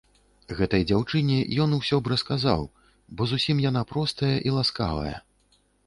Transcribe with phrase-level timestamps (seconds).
[0.59, 2.61] Гэтай дзяўчыне ён усё б расказаў,
[3.19, 5.17] бо зусім яна простая і ласкавая.